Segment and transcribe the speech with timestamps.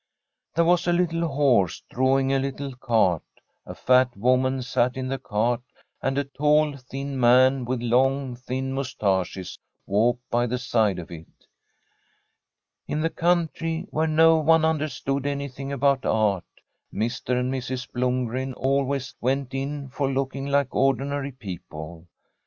[0.55, 3.21] There was a little horse, drawing a little cart;
[3.67, 5.61] a fat woman sat in the cart,
[6.01, 11.27] and a tall, thin man, with long, thin moustaches walked by the side of it.
[12.87, 16.09] In the country, where no one understood any The STORY •/ a COUNTRY HOUSE thing
[16.09, 16.45] about art,
[16.91, 17.39] Mr.
[17.39, 17.87] and Mrs.
[17.91, 22.07] Blomgren always went in for looking like ordinary people.